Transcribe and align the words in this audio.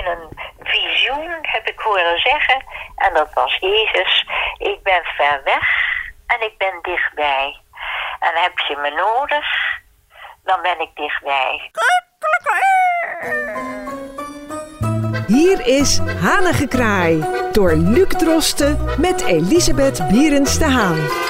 in 0.00 0.06
een 0.06 0.28
visioen, 0.62 1.38
heb 1.42 1.66
ik 1.66 1.80
horen 1.80 2.18
zeggen, 2.18 2.64
en 2.96 3.14
dat 3.14 3.32
was 3.34 3.56
Jezus, 3.60 4.26
ik 4.58 4.82
ben 4.82 5.04
ver 5.04 5.40
weg 5.44 5.68
en 6.26 6.46
ik 6.46 6.58
ben 6.58 6.78
dichtbij. 6.82 7.56
En 8.20 8.42
heb 8.42 8.58
je 8.58 8.76
me 8.76 8.90
nodig, 8.90 9.46
dan 10.44 10.62
ben 10.62 10.80
ik 10.80 10.90
dichtbij. 10.94 11.70
Hier 15.26 15.66
is 15.66 15.98
Hanengekraai 15.98 17.24
door 17.52 17.72
Luc 17.72 18.08
Drosten 18.08 19.00
met 19.00 19.26
Elisabeth 19.26 20.08
Bierens 20.08 20.58
de 20.58 20.64
Haan. 20.64 21.29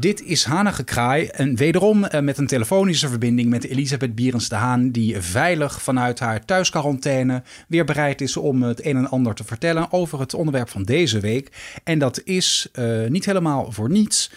Dit 0.00 0.22
is 0.22 0.44
Hanengekraai 0.44 1.26
en 1.26 1.56
wederom 1.56 2.04
eh, 2.04 2.20
met 2.20 2.38
een 2.38 2.46
telefonische 2.46 3.08
verbinding 3.08 3.48
met 3.48 3.64
Elisabeth 3.64 4.14
Bierens 4.14 4.48
de 4.48 4.54
Haan... 4.54 4.90
die 4.90 5.20
veilig 5.20 5.82
vanuit 5.82 6.18
haar 6.18 6.44
thuisquarantaine 6.44 7.42
weer 7.68 7.84
bereid 7.84 8.20
is 8.20 8.36
om 8.36 8.62
het 8.62 8.84
een 8.84 8.96
en 8.96 9.10
ander 9.10 9.34
te 9.34 9.44
vertellen... 9.44 9.92
over 9.92 10.20
het 10.20 10.34
onderwerp 10.34 10.68
van 10.68 10.82
deze 10.82 11.20
week. 11.20 11.78
En 11.84 11.98
dat 11.98 12.20
is 12.24 12.68
uh, 12.72 13.08
niet 13.08 13.24
helemaal 13.24 13.72
voor 13.72 13.90
niets 13.90 14.30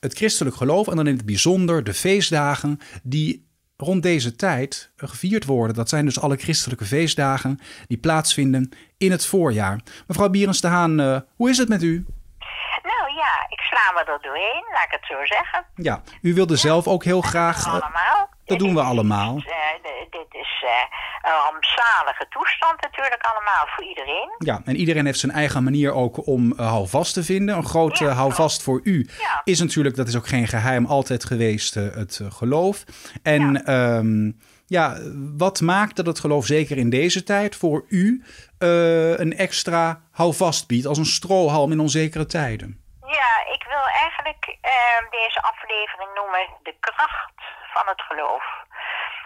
het 0.00 0.14
christelijk 0.14 0.56
geloof 0.56 0.88
en 0.88 0.96
dan 0.96 1.06
in 1.06 1.16
het 1.16 1.26
bijzonder 1.26 1.84
de 1.84 1.94
feestdagen 1.94 2.78
die 3.02 3.46
rond 3.76 4.02
deze 4.02 4.36
tijd 4.36 4.90
gevierd 4.96 5.44
worden. 5.44 5.76
Dat 5.76 5.88
zijn 5.88 6.04
dus 6.04 6.20
alle 6.20 6.36
christelijke 6.36 6.84
feestdagen 6.84 7.58
die 7.86 7.98
plaatsvinden 7.98 8.70
in 8.96 9.10
het 9.10 9.26
voorjaar. 9.26 9.80
Mevrouw 10.06 10.28
Bierens 10.28 10.60
de 10.60 10.66
Haan, 10.66 11.00
uh, 11.00 11.20
hoe 11.36 11.50
is 11.50 11.58
het 11.58 11.68
met 11.68 11.82
u? 11.82 12.04
Nou 13.72 13.84
ja, 13.84 13.90
ik 13.90 14.04
sla 14.04 14.04
me 14.04 14.12
er 14.12 14.22
doorheen, 14.22 14.64
laat 14.72 14.84
ik 14.84 14.90
het 14.90 15.06
zo 15.06 15.24
zeggen. 15.24 15.64
Ja, 15.74 16.02
u 16.22 16.34
wilde 16.34 16.56
zelf 16.56 16.86
ook 16.86 17.04
heel 17.04 17.20
graag... 17.20 17.64
Dat 17.64 17.72
doen 17.72 17.80
we 17.80 17.80
allemaal. 17.82 18.30
Dat 18.44 18.58
doen 18.58 18.74
we 18.74 18.80
allemaal. 18.80 19.34
Dit, 19.34 19.46
uh, 19.46 20.10
dit 20.10 20.40
is 20.40 20.64
uh, 20.64 20.70
een 21.22 21.50
rampzalige 21.50 22.26
toestand 22.28 22.80
natuurlijk 22.80 23.22
allemaal 23.22 23.66
voor 23.66 23.84
iedereen. 23.84 24.34
Ja, 24.38 24.60
en 24.64 24.76
iedereen 24.76 25.06
heeft 25.06 25.18
zijn 25.18 25.32
eigen 25.32 25.64
manier 25.64 25.92
ook 25.92 26.26
om 26.26 26.52
uh, 26.52 26.58
houvast 26.58 27.14
te 27.14 27.24
vinden. 27.24 27.56
Een 27.56 27.66
groot 27.66 27.98
ja, 27.98 28.08
houvast 28.08 28.62
voor 28.62 28.80
u 28.82 29.08
ja. 29.18 29.40
is 29.44 29.60
natuurlijk, 29.60 29.96
dat 29.96 30.08
is 30.08 30.16
ook 30.16 30.26
geen 30.28 30.48
geheim, 30.48 30.86
altijd 30.86 31.24
geweest 31.24 31.74
het 31.74 32.20
geloof. 32.28 32.84
En 33.22 33.62
ja. 33.64 33.96
Um, 33.96 34.40
ja, 34.66 34.96
wat 35.36 35.60
maakt 35.60 35.96
dat 35.96 36.06
het 36.06 36.20
geloof 36.20 36.46
zeker 36.46 36.78
in 36.78 36.90
deze 36.90 37.22
tijd 37.22 37.56
voor 37.56 37.84
u 37.88 38.24
een 39.16 39.36
extra 39.36 40.02
houvast 40.10 40.66
biedt 40.66 40.86
als 40.86 40.98
een 40.98 41.06
strohalm 41.06 41.72
in 41.72 41.80
onzekere 41.80 42.26
tijden? 42.26 42.81
Ik 44.22 44.58
eigenlijk 44.60 45.10
deze 45.10 45.42
aflevering 45.42 46.14
noemen 46.14 46.46
de 46.62 46.76
kracht 46.80 47.32
van 47.72 47.86
het 47.86 48.02
geloof. 48.02 48.44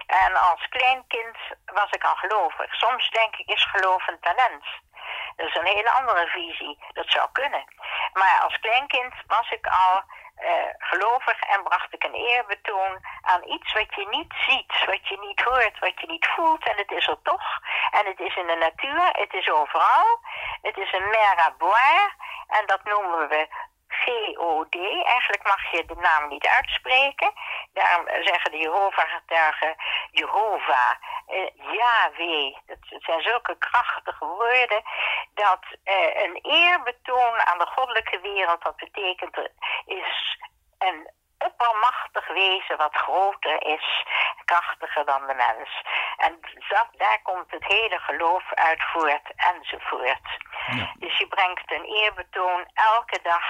En 0.07 0.35
als 0.35 0.69
klein 0.69 1.05
kind 1.07 1.37
was 1.65 1.91
ik 1.91 2.05
al 2.05 2.15
gelovig. 2.15 2.75
Soms 2.75 3.11
denk 3.11 3.37
ik, 3.37 3.49
is 3.49 3.65
geloof 3.65 4.07
een 4.07 4.21
talent. 4.21 4.65
Dat 5.37 5.47
is 5.47 5.55
een 5.55 5.75
hele 5.77 5.91
andere 5.91 6.27
visie. 6.27 6.79
Dat 6.93 7.11
zou 7.11 7.29
kunnen. 7.33 7.65
Maar 8.13 8.41
als 8.43 8.59
kleinkind 8.59 9.15
was 9.27 9.51
ik 9.51 9.67
al 9.67 10.03
uh, 10.39 10.51
gelovig 10.79 11.41
en 11.41 11.63
bracht 11.63 11.95
ik 11.95 12.05
een 12.05 12.15
eerbetoon 12.15 13.07
aan 13.23 13.49
iets 13.49 13.73
wat 13.73 13.95
je 13.95 14.07
niet 14.11 14.35
ziet, 14.47 14.85
wat 14.87 15.09
je 15.09 15.19
niet 15.19 15.41
hoort, 15.41 15.79
wat 15.79 16.01
je 16.01 16.07
niet 16.07 16.27
voelt. 16.27 16.69
En 16.69 16.77
het 16.77 16.91
is 16.91 17.07
er 17.07 17.23
toch. 17.23 17.61
En 17.91 18.07
het 18.07 18.21
is 18.21 18.37
in 18.37 18.47
de 18.47 18.57
natuur, 18.57 19.09
het 19.13 19.33
is 19.35 19.51
overal. 19.51 20.19
Het 20.63 20.77
is 20.77 20.93
een 20.93 21.09
mer 21.09 21.39
à 21.39 21.55
boire. 21.59 22.13
En 22.47 22.67
dat 22.67 22.85
noemen 22.85 23.29
we 23.29 23.49
G-O-D. 24.07 24.75
Eigenlijk 25.05 25.45
mag 25.45 25.71
je 25.71 25.85
de 25.85 25.95
naam 25.95 26.29
niet 26.29 26.47
uitspreken. 26.47 27.33
Daarom 27.73 28.07
zeggen 28.09 28.51
de 28.51 28.59
Jehovah-getuigen 28.59 29.75
Jehovah, 30.11 30.95
eh, 31.27 31.51
Yahweh. 31.73 32.57
Dat 32.67 32.79
zijn 33.03 33.21
zulke 33.21 33.57
krachtige 33.59 34.25
woorden 34.25 34.83
dat 35.35 35.65
eh, 35.85 36.23
een 36.23 36.39
eerbetoon 36.43 37.41
aan 37.47 37.59
de 37.59 37.67
goddelijke 37.67 38.21
wereld, 38.21 38.63
dat 38.63 38.77
betekent 38.77 39.37
is 39.87 40.39
een 40.79 41.11
oppermachtig 41.39 42.29
wezen 42.29 42.77
wat 42.77 42.97
groter 42.97 43.67
is, 43.67 44.07
krachtiger 44.45 45.05
dan 45.05 45.27
de 45.27 45.35
mens. 45.35 45.83
En 46.17 46.41
dat, 46.69 46.89
daar 46.97 47.21
komt 47.23 47.51
het 47.51 47.65
hele 47.65 47.99
geloof 47.99 48.45
uit 48.55 48.83
voort 48.83 49.33
enzovoort. 49.37 50.29
Ja. 50.67 50.93
Dus 50.99 51.19
je 51.19 51.27
brengt 51.27 51.73
een 51.73 51.85
eerbetoon 51.85 52.65
elke 52.75 53.19
dag. 53.23 53.45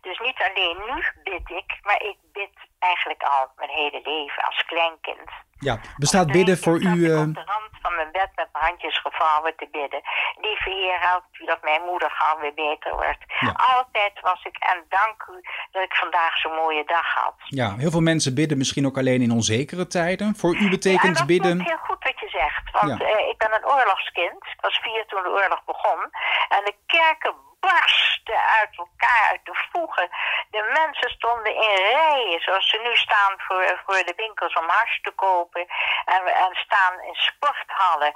Dus 0.00 0.18
niet 0.18 0.40
alleen 0.48 0.76
nu 0.86 1.04
bid 1.22 1.50
ik, 1.50 1.78
maar 1.82 2.02
ik 2.02 2.16
bid 2.32 2.50
eigenlijk 2.78 3.22
al 3.22 3.50
mijn 3.56 3.70
hele 3.70 4.00
leven 4.04 4.42
als 4.42 4.64
kleinkind. 4.64 5.30
Ja, 5.58 5.80
bestaat 5.96 6.26
bidden 6.32 6.58
voor 6.58 6.80
u... 6.80 6.92
Uh... 6.94 7.20
op 7.20 7.34
de 7.34 7.44
rand 7.52 7.70
van 7.82 7.94
mijn 7.94 8.12
bed 8.12 8.30
met 8.34 8.48
mijn 8.52 8.64
handjes 8.64 9.00
gevouwen 9.00 9.56
te 9.56 9.68
bidden. 9.70 10.00
Lieve 10.40 10.70
Heer, 10.70 11.00
help 11.00 11.24
u 11.32 11.44
dat 11.44 11.62
mijn 11.62 11.82
moeder 11.82 12.10
gauw 12.10 12.38
weer 12.40 12.54
beter 12.54 12.92
wordt. 12.92 13.24
Ja. 13.40 13.54
Altijd 13.76 14.20
was 14.20 14.44
ik 14.44 14.56
en 14.58 14.84
dank 14.88 15.26
u 15.32 15.40
dat 15.70 15.82
ik 15.82 15.94
vandaag 15.94 16.36
zo'n 16.36 16.54
mooie 16.54 16.84
dag 16.84 17.14
had. 17.14 17.34
Ja, 17.38 17.74
heel 17.76 17.90
veel 17.90 18.00
mensen 18.00 18.34
bidden 18.34 18.58
misschien 18.58 18.86
ook 18.86 18.98
alleen 18.98 19.22
in 19.22 19.30
onzekere 19.30 19.86
tijden. 19.86 20.36
Voor 20.36 20.56
u 20.56 20.68
betekent 20.70 21.12
ja, 21.12 21.18
dat 21.18 21.26
bidden... 21.26 21.60
is 21.60 21.66
heel 21.66 21.76
goed 21.88 22.04
wat 22.04 22.20
je 22.20 22.28
zegt. 22.28 22.70
Want 22.80 23.00
Ja. 23.00 23.06
eh, 23.06 23.28
ik 23.28 23.38
ben 23.38 23.52
een 23.54 23.66
oorlogskind. 23.66 24.44
Ik 24.54 24.60
was 24.60 24.78
vier 24.82 25.04
toen 25.06 25.22
de 25.22 25.28
oorlog 25.28 25.64
begon. 25.64 26.00
En 26.48 26.64
de 26.64 26.74
kerken 26.86 27.34
barsten 27.60 28.40
uit 28.60 28.72
elkaar, 28.76 29.26
uit 29.30 29.44
de 29.44 29.56
voegen. 29.72 30.08
De 30.50 30.62
mensen 30.80 31.10
stonden 31.10 31.54
in 31.54 31.76
rijen, 31.98 32.40
zoals 32.40 32.68
ze 32.70 32.78
nu 32.82 32.96
staan 32.96 33.34
voor, 33.38 33.82
voor 33.86 34.02
de 34.10 34.12
winkels 34.16 34.54
om 34.54 34.68
hars 34.68 35.00
te 35.02 35.12
kopen. 35.26 35.66
En, 36.04 36.22
en 36.44 36.54
staan 36.66 36.94
in 37.08 37.14
sporthallen. 37.14 38.12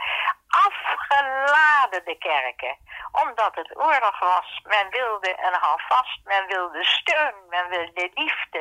Afgeladen 0.99 2.03
de 2.05 2.17
kerken. 2.19 2.77
Omdat 3.25 3.55
het 3.55 3.77
oorlog 3.77 4.19
was. 4.21 4.61
Men 4.65 4.87
wilde 4.91 5.29
een 5.31 5.59
houvast, 5.61 6.21
men 6.25 6.47
wilde 6.47 6.85
steun, 6.85 7.35
men 7.51 7.69
wilde 7.69 8.11
liefde. 8.15 8.59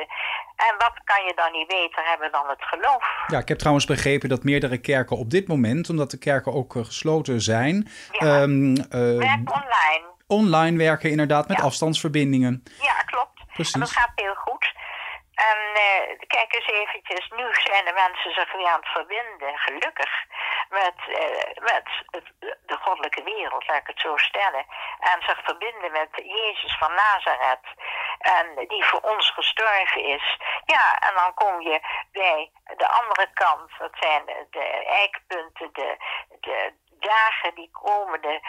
En 0.56 0.74
wat 0.78 0.94
kan 1.04 1.24
je 1.24 1.32
dan 1.34 1.52
niet 1.52 1.68
beter 1.68 2.04
hebben 2.04 2.32
dan 2.32 2.48
het 2.48 2.62
geloof? 2.64 3.04
Ja, 3.26 3.38
ik 3.38 3.48
heb 3.48 3.58
trouwens 3.58 3.86
begrepen 3.86 4.28
dat 4.28 4.42
meerdere 4.44 4.78
kerken 4.80 5.16
op 5.16 5.30
dit 5.30 5.48
moment, 5.48 5.88
omdat 5.88 6.10
de 6.10 6.18
kerken 6.18 6.52
ook 6.52 6.76
eh, 6.76 6.84
gesloten 6.84 7.40
zijn, 7.40 7.88
Ja. 8.10 8.18
ehm, 8.26 8.74
eh, 8.76 9.18
Werk 9.28 9.52
online. 9.52 10.12
Online 10.26 10.78
werken 10.78 11.10
inderdaad 11.10 11.48
met 11.48 11.58
Ja. 11.58 11.64
afstandsverbindingen. 11.64 12.62
Ja, 12.80 13.02
klopt. 13.02 13.40
Precies. 13.52 13.74
En 13.74 13.80
dat 13.80 13.90
gaat 13.90 14.12
heel 14.14 14.34
goed. 14.34 14.72
En 15.34 15.58
eh, 15.74 16.18
kijk 16.26 16.54
eens 16.54 16.66
eventjes, 16.66 17.28
nu 17.36 17.46
zijn 17.52 17.84
de 17.84 17.92
mensen 17.92 18.32
zich 18.32 18.52
weer 18.52 18.66
aan 18.66 18.80
het 18.80 18.88
verbinden, 18.88 19.58
gelukkig, 19.58 20.12
met, 20.68 20.94
eh, 21.20 21.62
met 21.62 21.86
het, 22.06 22.26
de 22.66 22.76
goddelijke 22.80 23.22
wereld, 23.22 23.66
laat 23.68 23.80
ik 23.80 23.86
het 23.86 24.00
zo 24.00 24.16
stellen. 24.16 24.64
En 25.00 25.22
zich 25.26 25.40
verbinden 25.44 25.92
met 25.92 26.08
Jezus 26.14 26.76
van 26.78 26.94
Nazareth, 26.94 27.66
en 28.18 28.66
die 28.68 28.84
voor 28.84 29.00
ons 29.00 29.30
gestorven 29.30 30.04
is. 30.04 30.38
Ja, 30.64 30.98
en 30.98 31.14
dan 31.14 31.34
kom 31.34 31.60
je 31.60 31.80
bij 32.12 32.50
de 32.76 32.88
andere 32.88 33.28
kant, 33.32 33.70
dat 33.78 33.92
zijn 34.00 34.22
de, 34.50 34.84
eikpunten, 34.86 35.68
de, 35.72 35.96
de 36.40 36.72
dagen 36.90 37.54
die 37.54 37.70
komen, 37.72 38.20
de 38.20 38.40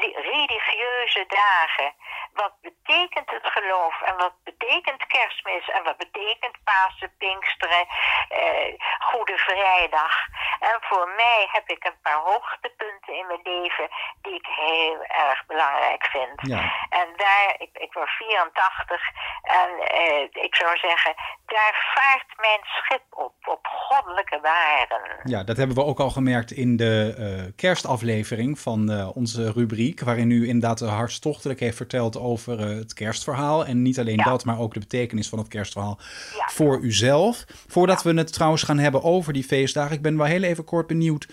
religieuze 0.00 1.24
dagen. 1.28 1.94
Wat 2.32 2.52
betekent 2.60 3.30
het 3.30 3.46
geloof 3.46 4.00
en 4.02 4.16
wat 4.16 4.34
betekent 4.44 5.06
kerstmis 5.06 5.68
en 5.68 5.82
wat 5.82 5.96
betekent 5.96 6.56
Pasen, 6.64 7.14
Pinksteren, 7.18 7.86
eh, 8.28 8.74
Goede 8.98 9.38
Vrijdag. 9.38 10.14
En 10.60 10.76
voor 10.80 11.08
mij 11.08 11.48
heb 11.52 11.68
ik 11.68 11.84
een 11.84 12.00
paar 12.02 12.20
hoogtepunten 12.20 13.14
in 13.14 13.26
mijn 13.26 13.40
leven 13.42 13.88
die 14.22 14.34
ik 14.34 14.46
heel 14.46 15.02
erg 15.02 15.46
belangrijk 15.46 16.06
vind. 16.06 16.40
Ja. 16.42 16.72
En 16.88 17.08
daar, 17.16 17.54
ik, 17.58 17.70
ik 17.72 17.92
word 17.92 18.10
84 18.10 19.10
en 19.42 19.70
eh, 19.78 20.22
ik 20.32 20.54
zou 20.54 20.76
zeggen, 20.76 21.14
daar 21.56 21.92
vaart 21.94 22.40
mijn 22.40 22.60
schip 22.62 23.02
op, 23.10 23.34
op 23.54 23.66
goddelijke 23.66 24.38
waarden. 24.42 25.00
Ja, 25.24 25.44
dat 25.44 25.56
hebben 25.56 25.76
we 25.76 25.84
ook 25.84 26.00
al 26.00 26.10
gemerkt 26.10 26.50
in 26.50 26.76
de 26.76 27.14
eh, 27.18 27.52
kerstaflevering 27.56 28.58
van 28.58 28.90
eh, 28.90 29.16
onze 29.16 29.52
rubriek, 29.52 30.00
waarin 30.00 30.30
u 30.30 30.46
inderdaad 30.48 30.80
hartstochtelijk 30.80 31.60
heeft 31.60 31.76
verteld 31.76 32.18
over 32.18 32.60
eh, 32.60 32.66
het 32.66 32.94
kerstverhaal. 32.94 33.66
En 33.66 33.82
niet 33.82 33.98
alleen 33.98 34.16
Ja. 34.16 34.24
dat, 34.24 34.44
maar 34.44 34.58
ook 34.58 34.74
de 34.74 34.80
betekenis 34.80 35.28
van 35.28 35.38
het 35.38 35.48
kerstverhaal 35.48 35.98
Ja. 36.36 36.48
voor 36.52 36.80
uzelf. 36.80 37.44
Voordat 37.68 38.02
we 38.02 38.14
het 38.14 38.32
trouwens 38.32 38.62
gaan 38.62 38.78
hebben 38.78 39.02
over 39.02 39.32
die 39.32 39.44
feestdagen, 39.44 39.96
ik 39.96 40.02
ben 40.02 40.16
wel 40.16 40.26
heel 40.26 40.42
even 40.42 40.64
kort 40.64 40.86
benieuwd. 40.86 41.26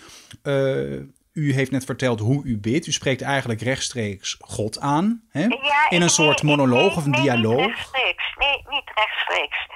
U 1.32 1.52
heeft 1.52 1.70
net 1.70 1.84
verteld 1.84 2.20
hoe 2.20 2.44
u 2.44 2.58
bidt. 2.58 2.86
U 2.86 2.92
spreekt 2.92 3.22
eigenlijk 3.22 3.60
rechtstreeks 3.60 4.36
God 4.40 4.80
aan. 4.80 5.22
Hè? 5.30 5.46
In 5.88 6.02
een 6.02 6.10
soort 6.10 6.42
monoloog 6.42 6.88
nee, 6.88 6.96
of 6.96 7.04
een 7.04 7.10
nee, 7.10 7.20
dialoog. 7.20 7.56
Niet 7.56 7.66
rechtstreeks. 7.66 8.34
Nee, 8.38 8.64
niet 8.68 8.90
rechtstreeks. 8.94 9.66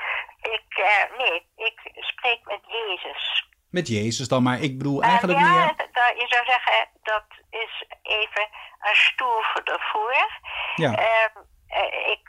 Eh, 0.83 1.19
nee, 1.19 1.47
ik 1.57 1.81
spreek 1.95 2.41
met 2.45 2.61
Jezus. 2.67 3.47
Met 3.71 3.89
Jezus 3.89 4.29
dan, 4.29 4.43
maar 4.43 4.59
ik 4.59 4.79
bedoel 4.79 5.03
En 5.03 5.09
eigenlijk 5.09 5.39
ja, 5.39 5.47
meer... 5.51 5.69
d- 5.75 5.79
dat- 5.95 6.21
je 6.21 6.27
zou 6.29 6.45
zeggen, 6.45 6.89
dat 7.03 7.25
is 7.51 7.85
even 8.03 8.49
een 8.81 8.97
stoel 8.97 9.43
voor 9.43 9.63
ervoor. 9.65 10.27
Ja. 10.75 10.93
Ehm, 10.95 11.37
eh, 11.69 12.09
ik 12.11 12.29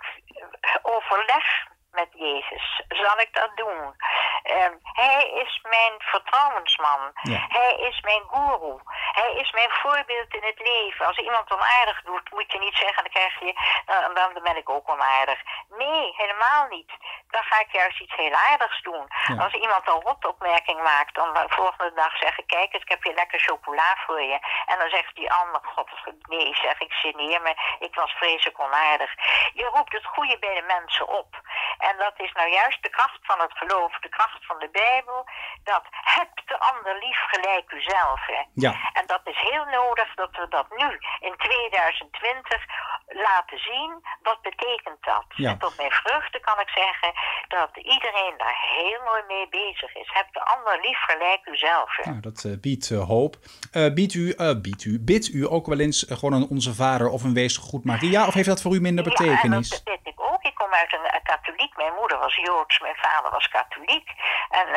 overleg 0.81 1.45
met 1.91 2.07
Jezus 2.13 2.81
zal 2.87 3.19
ik 3.19 3.29
dat 3.33 3.51
doen. 3.57 3.95
Ehm, 4.43 4.73
hij 4.81 5.23
is 5.43 5.59
mijn 5.69 5.93
vertrouwensman. 5.97 7.11
Hij 7.47 7.73
is 7.89 8.01
mijn 8.01 8.23
guru. 8.31 8.79
Hij 9.11 9.33
is 9.33 9.51
mijn 9.51 9.69
voorbeeld 9.71 10.33
in 10.33 10.43
het 10.43 10.59
leven. 10.59 11.05
Als 11.05 11.17
iemand 11.17 11.51
onaardig 11.51 12.01
doet, 12.01 12.31
moet 12.31 12.51
je 12.51 12.59
niet 12.59 12.75
zeggen, 12.75 13.03
dan 13.03 13.11
krijg 13.13 13.39
je, 13.39 13.53
dan, 13.85 14.13
dan 14.33 14.43
ben 14.43 14.57
ik 14.57 14.69
ook 14.69 14.89
onaardig. 14.89 15.39
Nee, 15.77 16.13
helemaal 16.17 16.67
niet. 16.69 16.91
Dan 17.33 17.43
ga 17.43 17.59
ik 17.59 17.71
juist 17.71 17.99
iets 17.99 18.15
heel 18.15 18.35
aardigs 18.49 18.81
doen. 18.81 19.05
Als 19.45 19.53
iemand 19.53 19.87
een 19.87 20.01
rotopmerking 20.07 20.81
maakt, 20.81 21.15
dan 21.15 21.33
de 21.33 21.45
volgende 21.47 21.93
dag 21.93 22.17
zeggen, 22.17 22.45
kijk 22.45 22.73
eens, 22.73 22.83
ik 22.83 22.89
heb 22.89 23.03
hier 23.03 23.13
lekker 23.13 23.39
chocola 23.39 23.89
voor 24.05 24.21
je. 24.21 24.39
En 24.65 24.77
dan 24.79 24.89
zegt 24.89 25.15
die 25.15 25.31
ander, 25.31 25.61
god, 25.63 25.89
nee, 26.27 26.55
zeg 26.55 26.79
ik, 26.79 26.91
geneer 26.91 27.41
me, 27.41 27.53
ik 27.79 27.95
was 27.95 28.11
vreselijk 28.11 28.59
onaardig. 28.59 29.11
Je 29.53 29.69
roept 29.73 29.93
het 29.93 30.05
goede 30.05 30.37
bij 30.39 30.53
de 30.53 30.65
mensen 30.75 31.07
op. 31.07 31.41
En 31.77 31.97
dat 31.97 32.13
is 32.17 32.31
nou 32.31 32.49
juist 32.49 32.83
de 32.83 32.89
kracht 32.89 33.19
van 33.21 33.39
het 33.39 33.53
geloof, 33.53 33.91
de 33.99 34.09
kracht 34.09 34.45
van 34.45 34.59
de 34.59 34.69
Bijbel. 34.69 35.25
Dat 35.63 35.83
heb 35.89 36.29
de 36.45 36.59
ander 36.59 36.97
lief 36.99 37.19
gelijk 37.27 37.71
uzelf. 37.71 38.21
Hè. 38.25 38.41
Ja. 38.53 38.73
En 38.93 39.05
dat 39.05 39.21
is 39.23 39.39
heel 39.39 39.65
nodig 39.65 40.15
dat 40.15 40.31
we 40.31 40.47
dat 40.47 40.67
nu 40.69 40.99
in 41.19 41.35
2020 41.37 42.65
laten 43.13 43.59
zien. 43.59 43.91
Wat 44.21 44.41
betekent 44.41 44.97
dat? 45.01 45.25
Ja. 45.27 45.49
En 45.49 45.57
tot 45.57 45.77
mijn 45.77 45.91
vreugde 45.91 46.39
kan 46.39 46.59
ik 46.59 46.69
zeggen 46.69 47.11
dat 47.47 47.69
iedereen 47.77 48.33
daar 48.37 48.57
heel 48.75 48.99
mooi 49.05 49.21
mee 49.27 49.47
bezig 49.49 49.95
is. 49.95 50.09
Heb 50.13 50.27
de 50.31 50.45
ander 50.45 50.79
lief 50.81 50.99
gelijk 50.99 51.45
uzelf. 51.45 51.95
Hè. 51.95 52.09
Nou, 52.09 52.21
dat 52.21 52.43
uh, 52.43 52.59
biedt 52.59 52.89
uh, 52.89 53.07
hoop. 53.07 53.35
Uh, 53.73 53.93
biedt 53.93 54.13
u, 54.13 54.35
biedt 54.61 54.83
u, 54.85 54.99
bidt 54.99 55.27
u 55.33 55.47
ook 55.49 55.65
wel 55.67 55.79
eens 55.79 56.05
gewoon 56.09 56.33
een 56.33 56.49
Onze 56.49 56.73
Vader 56.73 57.07
of 57.09 57.23
een 57.23 57.33
Wees 57.33 57.57
Goed 57.57 57.85
Maria? 57.85 58.27
Of 58.27 58.33
heeft 58.33 58.47
dat 58.47 58.61
voor 58.61 58.75
u 58.75 58.79
minder 58.81 59.03
betekenis? 59.03 59.69
Ja, 59.69 59.75
dat 59.75 59.83
weet 59.83 60.13
ik 60.13 60.21
ook. 60.21 60.43
Ik 60.43 60.55
kom 60.55 60.73
uit 60.73 60.93
een, 60.93 61.21
katholiek. 61.23 61.75
Mijn 61.75 61.93
moeder 61.99 62.17
was 62.17 62.35
Joods, 62.35 62.79
mijn 62.79 62.95
vader 62.95 63.31
was 63.31 63.47
katholiek. 63.47 64.09
En 64.49 64.67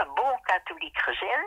een 0.00 0.14
boom-katholiek 0.14 0.98
gezin. 0.98 1.42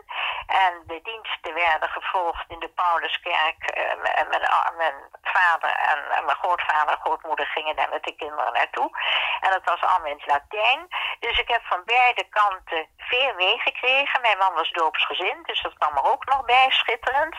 En 0.48 0.74
de 0.88 1.00
diensten 1.04 1.54
werden 1.54 1.90
gevolgd 1.90 2.46
in 2.48 2.60
de 2.60 2.72
Pauluskerk. 2.76 3.60
En 3.66 4.28
mijn, 4.30 4.76
mijn 4.78 4.94
vader 5.38 5.72
en, 5.72 6.26
mijn 6.26 6.38
grootvader 6.38 6.94
en 6.94 7.02
grootmoeder 7.02 7.46
gingen 7.46 7.76
daar 7.76 7.90
met 7.90 8.04
de 8.04 8.16
kinderen 8.16 8.54
naartoe. 8.54 8.90
En 9.40 9.52
dat 9.52 9.64
was 9.64 9.82
allemaal 9.82 10.12
in 10.12 10.22
het 10.22 10.32
Latijn. 10.34 10.88
Dus 11.20 11.40
ik 11.40 11.48
heb 11.48 11.64
van 11.66 11.82
beide 11.86 12.24
kanten 12.30 12.88
veel 12.98 13.34
meegekregen. 13.36 14.22
Mijn 14.22 14.38
man 14.38 14.54
was 14.54 14.72
doopsgezind, 14.72 15.48
dus 15.48 15.62
dat 15.62 15.78
kwam 15.78 15.98
er 15.98 16.12
ook 16.12 16.26
nog 16.26 16.46
bij, 16.46 16.70
schitterend. 16.70 17.36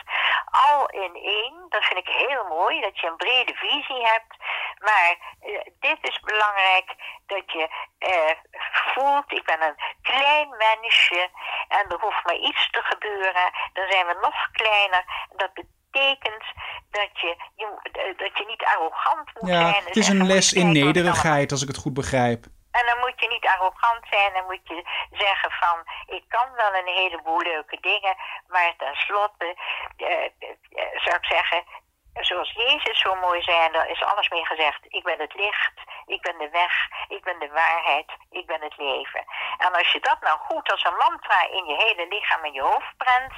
Al 0.67 0.89
in 0.89 1.15
één, 1.15 1.65
dat 1.69 1.83
vind 1.85 1.99
ik 1.99 2.07
heel 2.07 2.43
mooi, 2.43 2.81
dat 2.81 2.99
je 2.99 3.07
een 3.07 3.15
brede 3.15 3.53
visie 3.55 4.07
hebt. 4.07 4.35
Maar 4.77 5.15
uh, 5.45 5.59
dit 5.79 5.97
is 6.01 6.19
belangrijk, 6.19 6.95
dat 7.25 7.51
je 7.51 7.67
uh, 7.99 8.59
voelt, 8.93 9.31
ik 9.31 9.43
ben 9.43 9.61
een 9.61 9.77
klein 10.01 10.49
mensje 10.57 11.29
en 11.67 11.89
er 11.89 11.99
hoeft 11.99 12.25
maar 12.25 12.35
iets 12.35 12.69
te 12.69 12.81
gebeuren. 12.81 13.51
Dan 13.73 13.91
zijn 13.91 14.07
we 14.07 14.17
nog 14.21 14.51
kleiner. 14.51 15.03
Dat 15.35 15.53
betekent 15.53 16.43
dat 16.91 17.19
je, 17.19 17.35
je, 17.55 18.13
dat 18.17 18.37
je 18.37 18.45
niet 18.47 18.61
arrogant 18.77 19.29
moet 19.33 19.49
ja, 19.49 19.71
zijn. 19.71 19.83
Het 19.85 19.95
is 19.95 20.07
een 20.07 20.25
les 20.25 20.53
in 20.53 20.71
nederigheid, 20.71 21.51
als 21.51 21.61
ik 21.61 21.67
het 21.67 21.77
goed 21.77 21.93
begrijp. 21.93 22.45
En 22.71 22.85
dan 22.85 22.99
moet 22.99 23.19
je 23.19 23.27
niet 23.27 23.45
arrogant 23.45 24.03
zijn. 24.09 24.33
Dan 24.33 24.45
moet 24.45 24.67
je 24.67 24.83
zeggen 25.11 25.51
van, 25.51 25.77
ik 26.15 26.23
kan 26.27 26.47
wel 26.55 26.73
een 26.75 26.93
heleboel 26.93 27.41
leuke 27.41 27.77
dingen. 27.81 28.15
Maar 28.47 28.73
tenslotte 28.77 29.55
uh, 29.97 30.07
uh, 30.07 31.01
zou 31.03 31.15
ik 31.15 31.25
zeggen, 31.25 31.63
zoals 32.13 32.51
Jezus 32.51 32.99
zo 32.99 33.15
mooi 33.15 33.41
zei, 33.41 33.71
daar 33.71 33.89
is 33.89 34.03
alles 34.03 34.29
mee 34.29 34.45
gezegd. 34.45 34.79
Ik 34.87 35.03
ben 35.03 35.19
het 35.19 35.33
licht, 35.33 35.73
ik 36.05 36.21
ben 36.21 36.37
de 36.37 36.49
weg, 36.49 36.73
ik 37.07 37.23
ben 37.23 37.39
de 37.39 37.49
waarheid, 37.49 38.11
ik 38.29 38.45
ben 38.45 38.61
het 38.61 38.77
leven. 38.77 39.25
En 39.57 39.73
als 39.73 39.91
je 39.91 39.99
dat 39.99 40.21
nou 40.21 40.37
goed 40.39 40.71
als 40.71 40.83
een 40.83 40.95
mantra 40.95 41.41
in 41.51 41.65
je 41.65 41.75
hele 41.75 42.07
lichaam 42.09 42.43
en 42.43 42.53
je 42.53 42.61
hoofd 42.61 42.97
prent, 42.97 43.33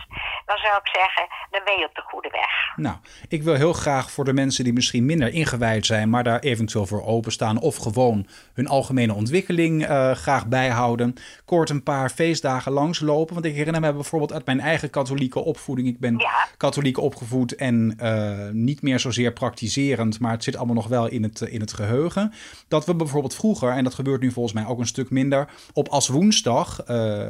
dan 0.50 0.58
zou 0.58 0.78
ik 0.84 0.90
zeggen, 1.00 1.26
dan 1.52 1.62
ben 1.66 1.78
je 1.80 1.86
op 1.86 1.96
de 1.96 2.02
goede 2.06 2.30
weg. 2.30 2.52
Nou, 2.76 2.96
ik 3.28 3.44
wil 3.44 3.54
heel 3.54 3.74
graag 3.74 4.12
voor 4.12 4.26
de 4.26 4.34
mensen 4.34 4.64
die 4.64 4.74
misschien 4.74 5.06
minder 5.06 5.34
ingewijd 5.34 5.86
zijn, 5.86 6.10
maar 6.10 6.24
daar 6.24 6.40
eventueel 6.40 6.86
voor 6.86 7.06
openstaan 7.06 7.60
of 7.60 7.76
gewoon 7.76 8.28
hun 8.54 8.68
algemene 8.68 9.14
ontwikkeling 9.14 9.90
uh, 9.90 10.12
graag 10.12 10.48
bijhouden, 10.48 11.16
kort 11.46 11.70
een 11.70 11.84
paar 11.84 12.10
feestdagen 12.10 12.72
langslopen. 12.72 13.34
Want 13.34 13.46
ik 13.46 13.56
herinner 13.56 13.82
me 13.82 13.94
bijvoorbeeld 13.94 14.34
uit 14.34 14.46
mijn 14.46 14.60
eigen 14.60 14.90
katholieke 14.90 15.40
opvoeding. 15.40 15.88
Ik 15.88 16.00
ben 16.00 16.18
ja. 16.18 16.48
katholiek 16.58 16.98
opgevoed 16.98 17.56
en 17.56 17.98
uh, 18.02 18.50
niet 18.52 18.82
meer 18.82 19.00
zozeer 19.00 19.34
praktiserend, 19.34 20.20
maar 20.20 20.32
het 20.32 20.44
zit 20.44 20.56
allemaal 20.56 20.76
nog 20.76 20.88
wel 20.88 21.08
in 21.08 21.24
het, 21.24 21.42
in 21.42 21.60
het 21.60 21.74
geheugen. 21.74 22.34
Dat 22.68 22.86
we 22.86 22.96
bijvoorbeeld 22.96 23.36
vroeger, 23.36 23.72
en 23.72 23.84
dat 23.84 23.94
gebeurt 23.94 24.22
nu 24.22 24.32
volgens 24.32 24.54
mij 24.56 24.66
ook 24.66 24.80
een 24.80 24.88
stuk 24.88 25.10
minder, 25.10 25.48
op 25.74 25.88
als 25.88 26.08
woensdag, 26.08 26.80
uh, 26.82 26.88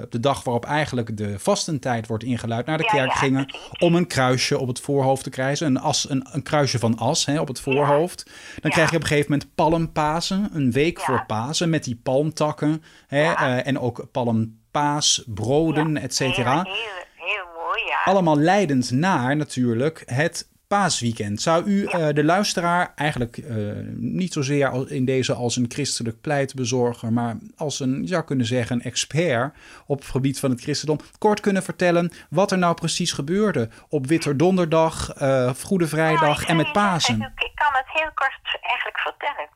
de 0.09 0.19
dag 0.19 0.43
waarop 0.43 0.65
eigenlijk 0.65 1.17
de 1.17 1.39
vastentijd 1.39 2.07
wordt 2.07 2.23
ingeluid, 2.23 2.65
naar 2.65 2.77
de 2.77 2.83
ja, 2.83 2.89
kerk 2.89 3.08
gingen 3.11 3.53
om 3.79 3.95
een 3.95 4.07
kruisje 4.07 4.59
op 4.59 4.67
het 4.67 4.79
voorhoofd 4.79 5.23
te 5.23 5.29
krijgen. 5.29 5.65
Een, 5.65 5.79
as, 5.79 6.09
een, 6.09 6.27
een 6.31 6.43
kruisje 6.43 6.79
van 6.79 6.97
as 6.97 7.25
hè, 7.25 7.39
op 7.39 7.47
het 7.47 7.59
voorhoofd. 7.59 8.31
Dan 8.61 8.71
krijg 8.71 8.89
je 8.89 8.95
op 8.95 9.01
een 9.01 9.07
gegeven 9.07 9.31
moment 9.31 9.55
palmpasen, 9.55 10.49
een 10.53 10.71
week 10.71 10.99
voor 10.99 11.23
Pasen, 11.27 11.69
met 11.69 11.83
die 11.83 11.99
palmtakken. 12.03 12.83
Hè, 13.07 13.33
eh, 13.33 13.67
en 13.67 13.79
ook 13.79 14.07
palmpaasbroden, 14.11 15.97
et 15.97 16.15
cetera. 16.15 16.63
Heel, 16.63 16.73
heel, 16.73 16.83
heel 17.15 17.45
mooi, 17.65 17.81
ja. 17.87 18.01
Allemaal 18.05 18.37
leidend 18.37 18.91
naar 18.91 19.35
natuurlijk 19.35 20.03
het 20.05 20.47
paasweekend. 20.69 21.41
Zou 21.41 21.63
u 21.65 21.85
eh, 21.85 22.07
de 22.13 22.23
luisteraar 22.23 22.91
eigenlijk 22.95 23.37
eh, 23.37 23.55
niet 23.95 24.33
zozeer 24.33 24.69
als- 24.69 24.89
in 24.89 25.05
deze 25.05 25.33
als 25.33 25.55
een 25.55 25.65
christelijk 25.69 26.21
pleitbezorger, 26.21 27.13
maar 27.13 27.35
als 27.57 27.79
een, 27.79 28.01
je 28.01 28.07
zou 28.07 28.23
kunnen 28.23 28.45
zeggen, 28.45 28.75
een 28.75 28.81
expert 28.91 29.55
op 29.85 29.97
het 29.99 30.07
gebied 30.09 30.39
van 30.39 30.49
het 30.49 30.61
christendom, 30.61 30.99
kort 31.17 31.39
kunnen 31.39 31.63
vertellen 31.63 32.11
wat 32.29 32.51
er 32.51 32.57
nou 32.57 32.73
precies 32.73 33.11
gebeurde 33.11 33.69
op 33.89 34.05
Witter 34.07 34.37
Donderdag, 34.37 35.09
eh, 35.09 35.49
Goede 35.69 35.87
Vrijdag 35.87 36.21
Nou, 36.21 36.41
ik 36.41 36.47
en 36.47 36.55
met 36.55 36.71
Pasen? 36.71 37.15
Ik, 37.21 37.43
ik 37.49 37.55
kan 37.55 37.73
het 37.73 37.89
heel 37.99 38.11
kort 38.13 38.59
eigenlijk 38.61 38.99
vertellen. 38.99 39.49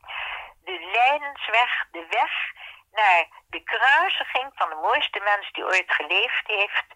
De 0.64 0.76
lijdensweg, 0.98 1.70
de 1.96 2.04
weg 2.20 2.32
naar 3.00 3.22
de 3.54 3.62
kruisiging 3.72 4.48
van 4.54 4.68
de 4.72 4.78
mooiste 4.88 5.20
mens 5.30 5.44
die 5.52 5.64
ooit 5.64 5.90
geleefd 6.00 6.46
heeft 6.60 6.88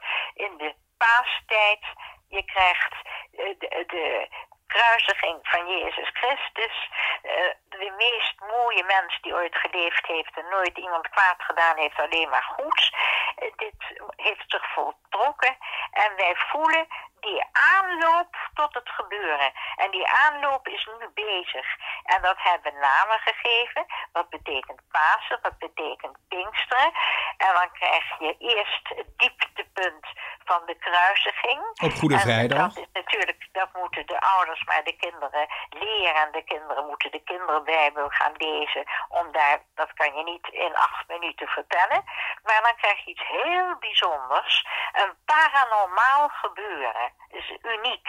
in 0.44 0.53
de 0.62 0.71
paastijd. 1.05 1.85
Je 2.28 2.42
krijgt 2.44 2.94
eh, 3.36 3.58
de, 3.86 4.28
kruisiging 4.66 5.38
van 5.42 5.66
Jezus 5.66 6.10
Christus. 6.12 6.88
eh, 7.22 7.52
de 7.69 7.92
meest 7.96 8.40
mooie 8.40 8.84
mens 8.84 9.19
die 9.20 9.34
ooit 9.34 9.56
geleefd 9.56 10.06
heeft 10.06 10.36
en 10.36 10.48
nooit 10.50 10.78
iemand 10.78 11.08
kwaad 11.08 11.42
gedaan 11.42 11.76
heeft, 11.76 11.98
alleen 11.98 12.28
maar 12.28 12.48
goed. 12.56 12.94
Eh, 13.36 13.52
dit 13.56 14.00
heeft 14.16 14.44
zich 14.47 14.73
voltrokken 14.73 15.56
en 15.90 16.16
wij 16.16 16.35
voelen 16.37 16.87
die 17.20 17.44
aanloop 17.52 18.48
tot 18.61 18.75
het 18.75 18.88
gebeuren. 19.00 19.50
En 19.77 19.91
die 19.91 20.07
aanloop 20.23 20.69
is 20.69 20.88
nu 20.99 21.07
bezig. 21.15 21.67
En 22.05 22.23
dat 22.23 22.38
hebben 22.38 22.73
we 22.73 22.79
namen 22.79 23.19
gegeven. 23.19 23.87
Wat 24.12 24.29
betekent 24.29 24.81
Pasen? 24.91 25.38
Wat 25.43 25.59
betekent 25.59 26.17
Pinksteren? 26.29 26.93
En 27.37 27.53
dan 27.59 27.71
krijg 27.73 28.05
je 28.19 28.35
eerst 28.38 28.88
het 28.88 29.11
dieptepunt 29.17 30.07
van 30.45 30.61
de 30.67 30.77
kruisiging. 30.87 31.61
Op 31.87 31.93
Goede 32.00 32.15
En 32.15 32.21
Vrijdag. 32.21 32.75
Dat 32.75 32.85
is 32.85 32.93
natuurlijk, 32.93 33.49
dat 33.53 33.71
moeten 33.73 34.07
de 34.07 34.21
ouders 34.21 34.65
maar 34.65 34.85
de 34.85 34.97
kinderen 34.97 35.47
leren. 35.71 36.15
En 36.15 36.33
de 36.33 36.45
kinderen 36.45 36.87
moeten 36.87 37.11
de 37.11 37.23
kinderbijbel 37.31 38.09
gaan 38.09 38.35
lezen. 38.37 38.85
Om 39.09 39.33
daar, 39.33 39.59
dat 39.75 39.93
kan 39.93 40.15
je 40.17 40.23
niet 40.23 40.47
in 40.50 40.75
acht 40.77 41.09
minuten 41.09 41.49
vertellen. 41.49 42.00
Maar 42.43 42.61
dan 42.62 42.77
krijg 42.77 43.05
je 43.05 43.11
iets 43.11 43.27
heel 43.27 43.77
bijzonders. 43.81 44.67
Een 44.93 45.15
paranormaal 45.25 46.29
gebeuren. 46.29 47.12
Dat 47.29 47.41
is 47.41 47.49
uniek. 47.62 48.07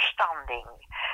Opstanding. 0.00 0.68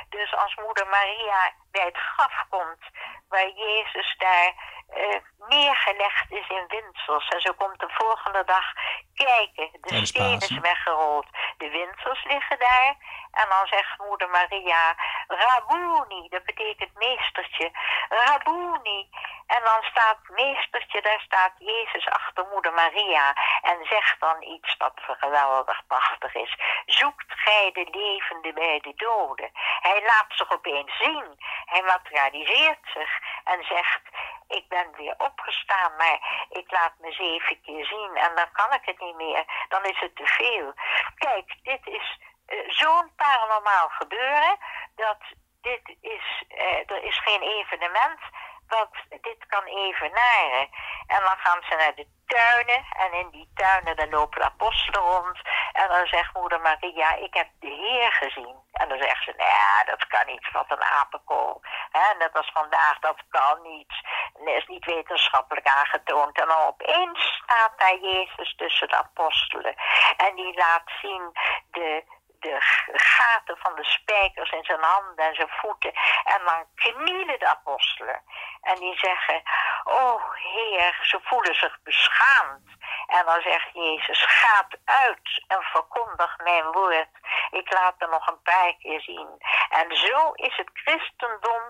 Dus 0.08 0.34
als 0.34 0.54
moeder 0.54 0.86
Maria 0.86 1.52
bij 1.70 1.84
het 1.84 1.96
graf 1.96 2.44
komt, 2.48 2.84
waar 3.28 3.48
Jezus 3.48 4.14
daar 4.18 4.54
eh, 4.88 5.20
neergelegd 5.48 6.30
is 6.30 6.48
in 6.48 6.64
windsels. 6.68 7.28
En 7.28 7.40
zo 7.40 7.52
komt 7.52 7.80
de 7.80 7.88
volgende 7.88 8.44
dag 8.44 8.72
kijken. 9.14 9.68
De 9.72 9.80
Tijdens 9.80 10.10
steen 10.10 10.38
is 10.38 10.58
weggerold. 10.58 11.26
De 11.56 11.70
windsels 11.70 12.24
liggen 12.24 12.58
daar. 12.58 12.96
En 13.30 13.46
dan 13.48 13.66
zegt 13.66 13.98
moeder 13.98 14.28
Maria, 14.28 14.94
Rabuni, 15.26 16.28
dat 16.28 16.44
betekent 16.44 16.94
meestertje. 16.94 17.70
Rabuni. 18.08 19.08
En 19.56 19.62
dan 19.62 19.82
staat 19.82 20.18
meestertje, 20.28 21.02
daar 21.02 21.20
staat 21.20 21.52
Jezus 21.58 22.08
achter 22.08 22.46
moeder 22.52 22.72
Maria. 22.72 23.34
En 23.62 23.78
zegt 23.84 24.20
dan 24.20 24.42
iets 24.42 24.76
wat 24.76 24.92
geweldig 24.96 25.86
prachtig 25.86 26.34
is. 26.34 26.56
Zoekt 26.86 27.32
gij 27.44 27.70
de 27.72 27.86
levende 27.90 28.52
bij 28.52 28.80
de 28.80 28.92
doden. 28.96 29.50
Hij 29.80 30.02
laat 30.02 30.26
zich 30.28 30.50
opeens 30.52 30.96
zien. 30.96 31.38
Hij 31.64 31.82
materialiseert 31.82 32.84
zich 32.94 33.10
en 33.44 33.64
zegt, 33.64 34.00
ik 34.48 34.68
ben 34.68 34.96
weer 34.96 35.14
opgestaan, 35.18 35.96
maar 35.96 36.46
ik 36.48 36.70
laat 36.70 36.92
me 36.98 37.12
zeven 37.12 37.60
keer 37.60 37.86
zien 37.86 38.16
en 38.16 38.34
dan 38.34 38.52
kan 38.52 38.72
ik 38.72 38.84
het 38.84 39.00
niet 39.00 39.16
meer. 39.16 39.44
Dan 39.68 39.84
is 39.84 40.00
het 40.00 40.16
te 40.16 40.26
veel. 40.26 40.74
Kijk, 41.14 41.54
dit 41.62 41.86
is 41.86 42.18
eh, 42.46 42.58
zo'n 42.66 43.12
paranormaal 43.16 43.88
gebeuren 43.88 44.56
dat 44.96 45.18
dit 45.60 45.96
is, 46.00 46.44
eh, 46.48 46.90
er 46.90 47.02
is 47.02 47.18
geen 47.18 47.42
evenement, 47.42 48.20
wat 48.68 48.90
dit 49.08 49.46
kan 49.46 49.64
evenaren. 49.64 50.68
En 51.06 51.20
dan 51.20 51.36
gaan 51.36 51.62
ze 51.68 51.76
naar 51.76 51.94
de 51.94 52.06
tuinen 52.26 52.84
en 52.96 53.12
in 53.12 53.30
die 53.30 53.48
tuinen 53.54 53.96
dan 53.96 54.08
lopen 54.08 54.40
de 54.40 54.46
apostelen 54.46 55.00
rond. 55.00 55.38
En 55.72 55.88
dan 55.88 56.06
zegt 56.06 56.34
moeder 56.34 56.60
Maria, 56.60 57.14
ik 57.14 57.34
heb 57.34 57.48
de 57.60 57.68
Heer 57.68 58.12
gezien. 58.12 58.56
En 58.72 58.88
dan 58.88 58.98
zegt 58.98 59.24
ze, 59.24 59.34
ja, 59.36 59.84
dat 59.84 60.06
kan 60.06 60.26
niet, 60.26 60.50
wat 60.52 60.70
een 60.70 60.82
apenkool. 60.82 61.60
He, 61.90 62.14
net 62.18 62.32
als 62.32 62.50
vandaag, 62.52 62.98
dat 62.98 63.22
kan 63.28 63.62
niet. 63.62 63.94
Dat 64.32 64.54
is 64.54 64.66
niet 64.66 64.84
wetenschappelijk 64.84 65.66
aangetoond. 65.66 66.40
En 66.40 66.48
dan 66.48 66.66
opeens 66.66 67.40
staat 67.42 67.72
daar 67.78 67.98
Jezus 67.98 68.54
tussen 68.56 68.88
de 68.88 68.96
apostelen. 68.96 69.74
En 70.16 70.34
die 70.34 70.54
laat 70.54 70.90
zien 71.00 71.30
de 71.70 72.04
de 72.40 72.56
gaten 72.92 73.56
van 73.56 73.74
de 73.74 73.84
spijkers 73.84 74.50
in 74.50 74.64
zijn 74.64 74.82
handen 74.82 75.24
en 75.24 75.34
zijn 75.34 75.48
voeten. 75.48 75.92
En 76.24 76.40
dan 76.44 76.64
knielen 76.74 77.38
de 77.38 77.48
apostelen. 77.48 78.22
En 78.60 78.74
die 78.74 78.98
zeggen, 78.98 79.42
oh 79.84 80.22
Heer, 80.34 80.98
ze 81.02 81.20
voelen 81.22 81.54
zich 81.54 81.78
beschaamd. 81.82 82.68
En 83.06 83.24
dan 83.24 83.40
zegt 83.40 83.68
Jezus, 83.72 84.24
gaat 84.24 84.76
uit 84.84 85.44
en 85.46 85.62
verkondig 85.62 86.38
mijn 86.38 86.72
woord. 86.72 87.08
Ik 87.50 87.72
laat 87.72 87.94
er 87.98 88.08
nog 88.08 88.26
een 88.26 88.42
paar 88.42 88.74
keer 88.78 89.00
zien. 89.00 89.28
En 89.68 89.96
zo 89.96 90.32
is 90.32 90.56
het 90.56 90.70
christendom 90.72 91.62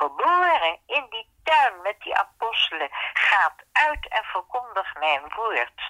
geboren 0.00 0.78
in 0.86 1.06
die 1.10 1.28
tuin 1.44 1.82
met 1.82 2.00
die 2.00 2.16
apostelen. 2.16 2.88
Gaat 3.12 3.58
uit 3.72 4.08
en 4.08 4.24
verkondig 4.24 4.94
mijn 4.94 5.22
woord. 5.34 5.80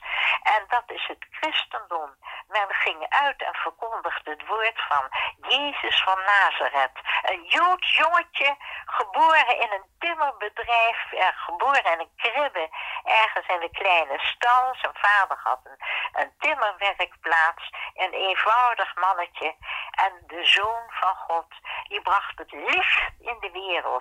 En 0.43 0.65
dat 0.69 0.83
is 0.87 1.07
het 1.07 1.27
christendom. 1.31 2.11
Men 2.49 2.69
ging 2.69 3.07
uit 3.09 3.43
en 3.43 3.55
verkondigde 3.55 4.31
het 4.31 4.47
woord 4.47 4.81
van 4.89 5.05
Jezus 5.49 6.03
van 6.03 6.19
Nazareth. 6.19 6.99
Een 7.23 7.45
Joods 7.45 7.97
jongetje, 7.97 8.57
geboren 8.85 9.57
in 9.61 9.73
een 9.73 9.89
timmerbedrijf, 9.99 10.99
geboren 11.47 11.93
in 11.93 12.01
een 12.01 12.15
kribbe, 12.17 12.69
ergens 13.05 13.47
in 13.47 13.63
een 13.63 13.73
kleine 13.83 14.19
stal. 14.19 14.75
Zijn 14.75 14.95
vader 14.95 15.39
had 15.43 15.61
een, 15.65 15.81
een 16.23 16.33
timmerwerkplaats, 16.39 17.71
een 17.95 18.13
eenvoudig 18.13 18.95
mannetje. 18.97 19.55
En 19.91 20.13
de 20.27 20.45
zoon 20.45 20.85
van 20.89 21.15
God, 21.17 21.47
die 21.89 22.03
bracht 22.03 22.39
het 22.39 22.53
licht 22.53 23.11
in 23.21 23.37
de 23.41 23.51
wereld. 23.51 24.00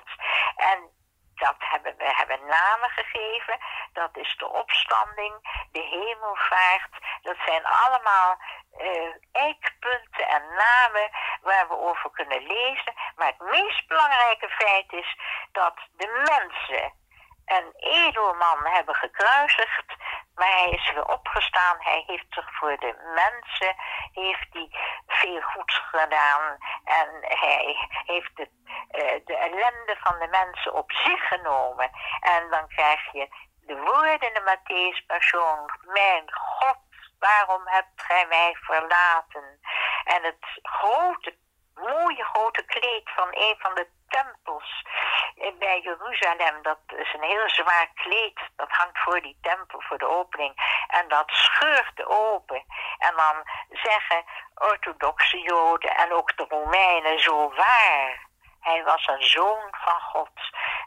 En 0.56 0.90
dat 1.36 1.56
hebben 1.58 1.98
we 1.98 2.14
hebben 2.16 2.40
namen 2.46 2.90
gegeven. 2.90 3.58
Dat 3.94 4.18
is 4.18 4.36
de 4.38 4.50
opstanding, 4.50 5.34
de 5.72 5.82
hemelvaart. 5.82 6.94
Dat 7.22 7.38
zijn 7.46 7.66
allemaal 7.66 8.38
uh, 8.82 9.14
eikpunten 9.32 10.28
en 10.28 10.44
namen 10.56 11.10
waar 11.42 11.68
we 11.68 11.78
over 11.78 12.10
kunnen 12.12 12.42
lezen. 12.42 12.94
Maar 13.16 13.28
het 13.28 13.52
meest 13.52 13.88
belangrijke 13.88 14.50
feit 14.50 14.94
is 14.94 15.18
dat 15.52 15.76
de 15.98 16.24
mensen 16.32 16.94
een 17.46 17.74
edelman 17.76 18.66
hebben 18.66 18.96
gekruisigd. 18.96 19.94
Maar 20.40 20.52
hij 20.52 20.70
is 20.70 20.92
weer 20.94 21.08
opgestaan. 21.08 21.78
Hij 21.80 22.04
heeft 22.08 22.26
zich 22.30 22.58
voor 22.58 22.78
de 22.78 22.94
mensen 23.16 23.76
heeft 24.14 24.48
hij 24.50 24.70
veel 25.08 25.42
goeds 25.42 25.78
gedaan. 25.78 26.58
En 26.84 27.08
hij 27.22 27.76
heeft 28.06 28.40
uh, 28.40 28.46
de 29.26 29.38
ellende 29.38 29.96
van 30.00 30.20
de 30.20 30.28
mensen 30.28 30.74
op 30.74 30.92
zich 30.92 31.28
genomen. 31.28 31.90
En 32.20 32.50
dan 32.50 32.68
krijg 32.68 33.12
je 33.12 33.28
de 33.62 33.76
woorden 33.76 34.34
de 34.34 34.42
Matthäus 34.52 35.06
Passion. 35.06 35.72
Mijn 35.82 36.32
God, 36.32 36.80
waarom 37.20 37.62
hebt 37.66 38.02
gij 38.02 38.26
mij 38.28 38.56
verlaten? 38.60 39.60
En 40.04 40.24
het 40.24 40.60
grote, 40.62 41.38
mooie 41.74 42.24
grote 42.24 42.66
kleed 42.66 43.10
van 43.16 43.28
een 43.32 43.56
van 43.58 43.76
de 43.76 43.99
tempels 44.10 44.86
bij 45.60 45.82
Jeruzalem. 45.82 46.62
Dat 46.62 46.80
is 46.98 47.14
een 47.14 47.24
heel 47.24 47.50
zwaar 47.50 47.90
kleed. 47.94 48.40
Dat 48.56 48.70
hangt 48.72 49.00
voor 49.00 49.22
die 49.22 49.38
tempel, 49.42 49.82
voor 49.82 49.98
de 49.98 50.08
opening. 50.08 50.54
En 50.88 51.08
dat 51.08 51.30
scheurt 51.32 52.06
open. 52.06 52.64
En 52.98 53.16
dan 53.16 53.36
zeggen 53.70 54.24
orthodoxe 54.56 55.40
Joden 55.40 55.96
en 55.96 56.12
ook 56.12 56.38
de 56.38 56.46
Romeinen 56.50 57.20
zo 57.20 57.54
waar. 57.56 58.28
Hij 58.60 58.84
was 58.84 59.08
een 59.08 59.24
zoon 59.24 59.68
van 59.72 60.02
God. 60.02 60.32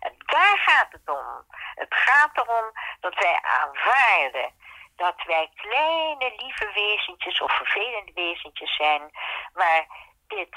En 0.00 0.14
daar 0.18 0.58
gaat 0.58 0.92
het 0.92 1.08
om. 1.08 1.46
Het 1.74 1.94
gaat 1.94 2.36
erom 2.36 2.70
dat 3.00 3.14
wij 3.14 3.40
aanvaarden 3.42 4.60
dat 4.96 5.22
wij 5.26 5.50
kleine 5.54 6.32
lieve 6.36 6.70
wezentjes 6.74 7.40
of 7.40 7.56
vervelende 7.56 8.12
wezentjes 8.14 8.76
zijn, 8.76 9.10
maar 9.52 9.86
dit 10.26 10.56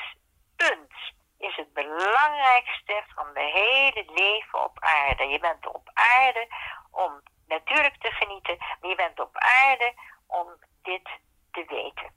punt 0.56 0.94
is 1.38 1.56
het 1.56 1.74
belangrijkste 1.74 3.04
van 3.16 3.34
de 3.34 3.50
hele 3.60 4.04
leven 4.14 4.64
op 4.64 4.80
aarde. 4.80 5.24
Je 5.24 5.40
bent 5.40 5.68
op 5.68 5.90
aarde 5.94 6.48
om 6.92 7.22
natuurlijk 7.48 7.98
te 7.98 8.12
genieten, 8.12 8.58
maar 8.58 8.90
je 8.90 8.96
bent 8.96 9.20
op 9.20 9.38
aarde 9.38 9.94
om 10.28 10.48
dit 10.82 11.10
te 11.52 11.66
weten. 11.68 12.10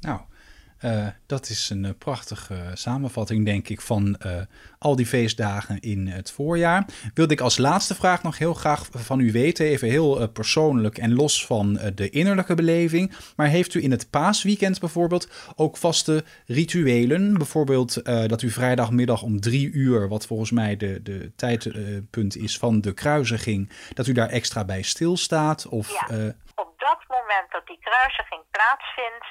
Nou, 0.00 0.20
uh, 0.84 1.06
dat 1.26 1.48
is 1.48 1.70
een 1.70 1.84
uh, 1.84 1.90
prachtige 1.98 2.70
samenvatting, 2.74 3.44
denk 3.44 3.68
ik, 3.68 3.80
van 3.80 4.16
uh, 4.26 4.32
al 4.78 4.96
die 4.96 5.06
feestdagen 5.06 5.80
in 5.80 6.06
het 6.06 6.30
voorjaar. 6.30 6.84
Wilde 7.14 7.32
ik 7.32 7.40
als 7.40 7.58
laatste 7.58 7.94
vraag 7.94 8.22
nog 8.22 8.38
heel 8.38 8.54
graag 8.54 8.88
van 8.90 9.20
u 9.20 9.32
weten, 9.32 9.66
even 9.66 9.88
heel 9.88 10.28
persoonlijk 10.28 10.98
en 10.98 11.14
los 11.14 11.46
van 11.46 11.78
de 11.94 12.10
innerlijke 12.10 12.54
beleving. 12.54 13.14
Maar 13.36 13.46
heeft 13.46 13.74
u 13.74 13.82
in 13.82 13.90
het 13.90 14.10
paasweekend 14.10 14.80
bijvoorbeeld 14.80 15.52
ook 15.56 15.76
vaste 15.76 16.24
rituelen? 16.46 17.34
Bijvoorbeeld 17.34 18.04
dat 18.04 18.42
u 18.42 18.50
vrijdagmiddag 18.50 19.22
om 19.22 19.40
drie 19.40 19.70
uur, 19.70 20.08
wat 20.08 20.26
volgens 20.26 20.50
mij 20.50 20.76
de, 20.76 21.02
de 21.02 21.32
tijdpunt 21.36 22.36
is 22.36 22.58
van 22.58 22.80
de 22.80 22.92
kruisiging, 22.92 23.72
dat 23.94 24.06
u 24.06 24.12
daar 24.12 24.28
extra 24.28 24.64
bij 24.64 24.82
stilstaat? 24.82 25.66
Of, 25.66 25.90
ja, 25.90 26.34
op 26.54 26.72
dat 26.76 27.00
moment 27.08 27.50
dat 27.50 27.66
die 27.66 27.78
kruisiging 27.80 28.42
plaatsvindt 28.50 29.26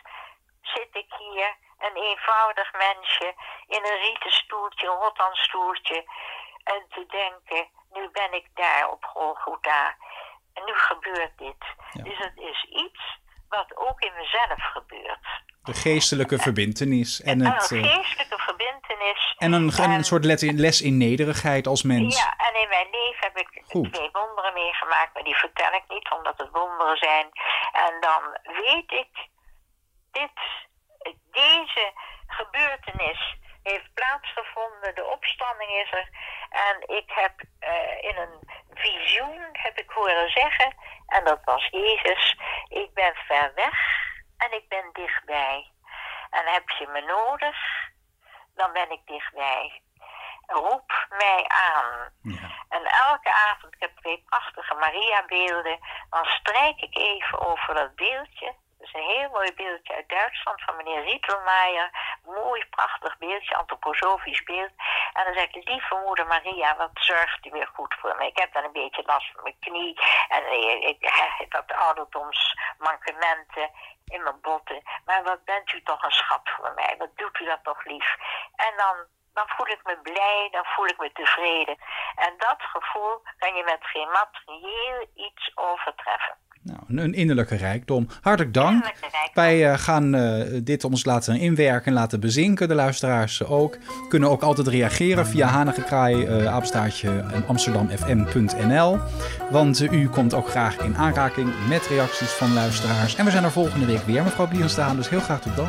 zit 0.74 0.90
ik 0.92 1.14
hier, 1.18 1.56
een 1.80 1.96
eenvoudig 1.96 2.74
mensje, 2.74 3.34
in 3.68 3.84
een 3.86 4.00
rieten 4.06 4.32
stoeltje, 4.32 4.88
een 4.88 5.02
rottan 5.04 5.36
stoeltje. 5.36 6.04
En 6.64 6.86
te 6.90 7.06
denken, 7.08 7.68
nu 7.94 8.10
ben 8.12 8.34
ik 8.34 8.48
daar 8.54 8.90
op 8.90 9.04
Golgotha. 9.04 9.96
En 10.54 10.64
nu 10.66 10.74
gebeurt 10.74 11.38
dit. 11.38 11.64
Dus 12.04 12.18
het 12.18 12.38
is 12.38 12.66
iets 12.70 13.20
wat 13.50 13.78
ook 13.78 14.02
in 14.02 14.14
mezelf 14.18 14.64
gebeurt. 14.74 15.28
De 15.64 15.74
geestelijke 15.74 16.38
verbintenis. 16.38 17.22
En, 17.22 17.40
het, 17.46 17.72
een 17.72 17.84
eh, 17.84 17.96
geestelijke 17.96 18.38
verbintenis. 18.38 19.36
En 19.38 19.54
een, 19.54 19.92
een 19.92 20.04
soort 20.04 20.26
les 20.26 20.82
in 20.82 20.98
nederigheid 20.98 21.68
als 21.68 21.84
mens. 21.84 22.18
Ja, 22.18 22.34
en 22.38 22.62
in 22.62 22.70
mijn 22.70 22.88
leven 22.92 23.20
heb 23.20 23.38
ik 23.38 23.64
twee 23.66 24.10
wonderen 24.12 24.54
meegemaakt, 24.54 25.14
maar 25.14 25.24
die 25.24 25.36
vertel 25.36 25.74
ik 25.74 25.84
niet, 25.88 26.12
omdat 26.12 26.38
het 26.38 26.50
wonderen 26.52 26.98
zijn. 26.98 27.30
En 27.72 27.94
dan 28.00 28.22
weet 28.64 28.92
ik 28.92 29.30
dit, 30.20 30.38
deze 31.32 31.94
gebeurtenis 32.28 33.38
heeft 33.64 33.94
plaatsgevonden, 33.94 34.96
de 34.96 35.06
opstanding 35.06 35.72
is 35.72 35.92
er. 35.92 36.10
En 36.50 36.98
ik 36.98 37.12
heb 37.12 37.34
uh, 37.60 38.04
in 38.10 38.16
een 38.18 38.38
visioen 38.74 39.50
heb 39.52 39.78
ik 39.78 39.90
horen 39.90 40.30
zeggen, 40.30 40.76
en 41.08 41.24
dat 41.24 41.40
was 41.44 41.68
Jezus, 41.68 42.38
ik 42.68 42.94
ben 42.94 43.16
ver 43.16 43.52
weg 43.56 43.78
en 44.38 44.52
ik 44.52 44.68
ben 44.68 44.90
dichtbij. 44.94 45.72
En 46.30 46.46
heb 46.46 46.70
je 46.70 46.88
me 46.88 47.02
nodig, 47.02 47.58
dan 48.56 48.74
ben 48.74 48.92
ik 48.92 49.02
dichtbij. 49.06 49.82
Roep 50.46 51.08
mij 51.10 51.46
aan. 51.48 52.12
Ja. 52.22 52.50
En 52.70 52.84
elke 52.86 53.32
avond, 53.32 53.74
ik 53.74 53.82
heb 53.82 53.98
twee 53.98 54.24
prachtige 54.26 54.76
Maria-beelden, 54.76 55.80
dan 56.10 56.26
strijk 56.26 56.82
ik 56.82 56.98
even 56.98 57.40
over 57.40 57.74
dat 57.74 57.96
beeldje 57.96 58.56
is 58.80 58.94
een 58.94 59.10
heel 59.10 59.30
mooi 59.30 59.54
beeldje 59.54 59.96
uit 59.96 60.10
Duitsland 60.10 60.62
van 60.62 60.76
meneer 60.76 61.04
Rietelmeijer. 61.04 62.18
Mooi, 62.24 62.66
prachtig 62.70 63.18
beeldje, 63.18 63.56
antroposofisch 63.56 64.44
beeld. 64.44 64.72
En 65.14 65.24
dan 65.24 65.34
zeg 65.34 65.54
ik, 65.54 65.68
lieve 65.68 66.02
moeder 66.06 66.28
Maria, 66.28 66.78
wat 66.78 66.90
zorgt 66.94 67.46
u 67.46 67.50
weer 67.50 67.70
goed 67.74 67.96
voor 68.00 68.16
me? 68.18 68.26
Ik 68.26 68.38
heb 68.38 68.54
dan 68.54 68.64
een 68.64 68.72
beetje 68.72 69.04
last 69.06 69.32
van 69.34 69.44
mijn 69.44 69.60
knie. 69.60 70.00
En 70.30 70.44
ik, 70.82 70.98
ik 71.40 71.54
heb 71.54 71.72
ouderdomsmankementen 71.72 73.70
in 74.06 74.24
mijn 74.24 74.42
botten. 74.42 74.82
Maar 75.06 75.24
wat 75.24 75.44
bent 75.44 75.74
u 75.74 75.84
toch 75.84 76.04
een 76.04 76.12
schat 76.12 76.50
voor 76.56 76.74
mij? 76.76 76.96
Wat 76.98 77.18
doet 77.18 77.40
u 77.40 77.46
dat 77.46 77.64
toch 77.64 77.84
lief? 77.84 78.16
En 78.56 78.74
dan 78.78 79.08
dan 79.34 79.48
voel 79.48 79.68
ik 79.68 79.80
me 79.84 79.98
blij, 79.98 80.48
dan 80.52 80.66
voel 80.66 80.86
ik 80.86 81.00
me 81.00 81.12
tevreden. 81.12 81.78
En 82.16 82.34
dat 82.38 82.62
gevoel 82.62 83.22
kan 83.38 83.56
je 83.56 83.64
met 83.64 83.80
geen 83.82 84.10
materieel 84.10 85.08
iets 85.14 85.52
overtreffen. 85.56 86.38
Nou, 86.62 86.80
een 86.88 87.14
innerlijke 87.14 87.56
rijkdom. 87.56 88.08
Hartelijk 88.22 88.54
dank. 88.54 88.92
Wij 89.34 89.72
uh, 89.72 89.78
gaan 89.78 90.16
uh, 90.16 90.44
dit 90.64 90.84
ons 90.84 91.06
laten 91.06 91.40
inwerken 91.40 91.86
en 91.86 91.94
laten 91.94 92.20
bezinken. 92.20 92.68
De 92.68 92.74
luisteraars 92.76 93.44
ook. 93.44 93.78
Kunnen 94.10 94.30
ook 94.30 94.42
altijd 94.42 94.68
reageren 94.68 95.28
via 95.28 95.48
hanigekraai, 95.48 96.16
uh, 96.16 96.46
apenstaartje 96.46 97.24
amsterdamfm.nl. 97.48 98.98
Want 99.52 99.82
u 99.92 100.08
komt 100.10 100.34
ook 100.34 100.50
graag 100.50 100.78
in 100.78 100.98
aanraking 100.98 101.50
met 101.68 101.88
reacties 101.88 102.30
van 102.30 102.54
luisteraars. 102.54 103.16
En 103.16 103.26
we 103.26 103.32
zijn 103.32 103.44
er 103.44 103.52
volgende 103.52 103.86
week 103.86 104.02
weer, 104.06 104.24
mevrouw 104.24 104.48
Bierenstaan. 104.48 104.96
Dus 104.96 105.10
heel 105.10 105.20
graag 105.20 105.42
tot 105.42 105.56
dan. 105.56 105.68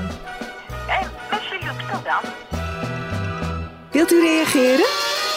En 0.89 1.07
met 1.31 1.91
tot 1.93 2.05
dan. 2.05 2.31
Wilt 3.91 4.13
u 4.13 4.21
reageren? 4.21 5.10